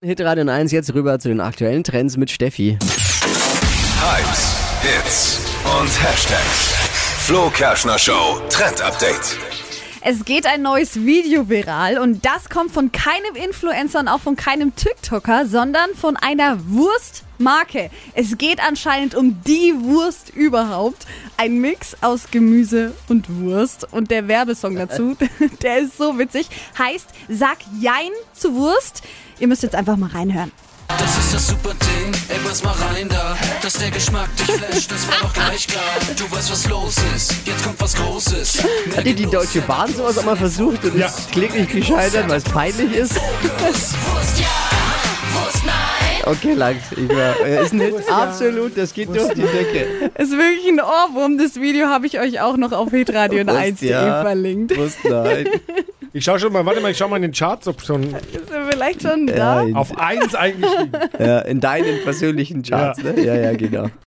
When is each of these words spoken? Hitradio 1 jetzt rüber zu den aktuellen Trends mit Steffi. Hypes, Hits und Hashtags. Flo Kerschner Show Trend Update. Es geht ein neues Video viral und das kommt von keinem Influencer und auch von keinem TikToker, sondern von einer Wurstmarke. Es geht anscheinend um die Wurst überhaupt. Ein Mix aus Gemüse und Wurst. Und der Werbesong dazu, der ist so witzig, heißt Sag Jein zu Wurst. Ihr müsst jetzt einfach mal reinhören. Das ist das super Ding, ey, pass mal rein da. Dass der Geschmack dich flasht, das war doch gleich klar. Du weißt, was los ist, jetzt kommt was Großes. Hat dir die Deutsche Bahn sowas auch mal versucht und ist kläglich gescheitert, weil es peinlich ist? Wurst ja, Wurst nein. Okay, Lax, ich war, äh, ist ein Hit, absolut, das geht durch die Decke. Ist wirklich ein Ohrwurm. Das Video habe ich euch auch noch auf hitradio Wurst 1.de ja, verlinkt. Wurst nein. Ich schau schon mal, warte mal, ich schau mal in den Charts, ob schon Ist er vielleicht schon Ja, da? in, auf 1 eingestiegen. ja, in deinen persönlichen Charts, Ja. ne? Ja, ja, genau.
Hitradio 0.00 0.48
1 0.48 0.70
jetzt 0.70 0.94
rüber 0.94 1.18
zu 1.18 1.26
den 1.26 1.40
aktuellen 1.40 1.82
Trends 1.82 2.16
mit 2.16 2.30
Steffi. 2.30 2.78
Hypes, 4.00 4.54
Hits 4.80 5.40
und 5.64 5.88
Hashtags. 5.88 6.74
Flo 7.26 7.50
Kerschner 7.50 7.98
Show 7.98 8.40
Trend 8.48 8.80
Update. 8.80 9.36
Es 10.00 10.24
geht 10.24 10.46
ein 10.46 10.62
neues 10.62 11.04
Video 11.04 11.48
viral 11.48 11.98
und 11.98 12.24
das 12.24 12.48
kommt 12.48 12.70
von 12.70 12.92
keinem 12.92 13.34
Influencer 13.34 13.98
und 13.98 14.06
auch 14.06 14.20
von 14.20 14.36
keinem 14.36 14.72
TikToker, 14.76 15.46
sondern 15.46 15.92
von 15.96 16.16
einer 16.16 16.58
Wurstmarke. 16.68 17.90
Es 18.14 18.38
geht 18.38 18.60
anscheinend 18.64 19.16
um 19.16 19.42
die 19.42 19.74
Wurst 19.80 20.30
überhaupt. 20.30 21.08
Ein 21.40 21.60
Mix 21.60 21.96
aus 22.00 22.32
Gemüse 22.32 22.94
und 23.08 23.26
Wurst. 23.40 23.86
Und 23.92 24.10
der 24.10 24.26
Werbesong 24.26 24.74
dazu, 24.74 25.16
der 25.62 25.78
ist 25.78 25.96
so 25.96 26.18
witzig, 26.18 26.48
heißt 26.76 27.06
Sag 27.28 27.58
Jein 27.80 28.10
zu 28.34 28.56
Wurst. 28.56 29.02
Ihr 29.38 29.46
müsst 29.46 29.62
jetzt 29.62 29.76
einfach 29.76 29.96
mal 29.96 30.10
reinhören. 30.10 30.50
Das 30.88 31.16
ist 31.16 31.34
das 31.34 31.46
super 31.48 31.74
Ding, 31.74 32.12
ey, 32.28 32.38
pass 32.44 32.64
mal 32.64 32.72
rein 32.72 33.08
da. 33.08 33.36
Dass 33.62 33.74
der 33.74 33.92
Geschmack 33.92 34.28
dich 34.36 34.46
flasht, 34.46 34.90
das 34.90 35.06
war 35.06 35.18
doch 35.22 35.32
gleich 35.32 35.68
klar. 35.68 35.84
Du 36.16 36.28
weißt, 36.28 36.50
was 36.50 36.66
los 36.66 36.96
ist, 37.14 37.34
jetzt 37.44 37.62
kommt 37.62 37.80
was 37.80 37.94
Großes. 37.94 38.64
Hat 38.96 39.06
dir 39.06 39.14
die 39.14 39.26
Deutsche 39.26 39.60
Bahn 39.60 39.94
sowas 39.94 40.18
auch 40.18 40.24
mal 40.24 40.36
versucht 40.36 40.82
und 40.84 40.96
ist 40.96 41.30
kläglich 41.30 41.68
gescheitert, 41.68 42.28
weil 42.28 42.38
es 42.38 42.44
peinlich 42.44 42.92
ist? 42.94 43.14
Wurst 43.60 43.92
ja, 43.92 44.06
Wurst 44.14 44.38
nein. 44.40 44.67
Okay, 46.30 46.52
Lax, 46.54 46.92
ich 46.92 47.08
war, 47.08 47.40
äh, 47.46 47.62
ist 47.62 47.72
ein 47.72 47.80
Hit, 47.80 47.94
absolut, 48.10 48.76
das 48.76 48.92
geht 48.92 49.08
durch 49.08 49.28
die 49.32 49.40
Decke. 49.42 50.10
Ist 50.18 50.32
wirklich 50.32 50.68
ein 50.68 50.80
Ohrwurm. 50.80 51.38
Das 51.38 51.56
Video 51.60 51.86
habe 51.86 52.06
ich 52.06 52.20
euch 52.20 52.40
auch 52.40 52.56
noch 52.56 52.72
auf 52.72 52.90
hitradio 52.90 53.46
Wurst 53.46 53.58
1.de 53.58 53.90
ja, 53.90 54.22
verlinkt. 54.22 54.76
Wurst 54.76 54.98
nein. 55.04 55.48
Ich 56.14 56.24
schau 56.24 56.38
schon 56.38 56.52
mal, 56.54 56.64
warte 56.64 56.80
mal, 56.80 56.90
ich 56.90 56.96
schau 56.96 57.06
mal 57.06 57.16
in 57.16 57.22
den 57.22 57.32
Charts, 57.32 57.68
ob 57.68 57.82
schon 57.82 58.02
Ist 58.02 58.50
er 58.50 58.64
vielleicht 58.70 59.02
schon 59.02 59.28
Ja, 59.28 59.34
da? 59.36 59.62
in, 59.62 59.76
auf 59.76 59.96
1 59.96 60.34
eingestiegen. 60.34 60.90
ja, 61.18 61.40
in 61.40 61.60
deinen 61.60 62.02
persönlichen 62.02 62.62
Charts, 62.62 63.02
Ja. 63.02 63.12
ne? 63.12 63.20
Ja, 63.24 63.34
ja, 63.34 63.52
genau. 63.52 63.88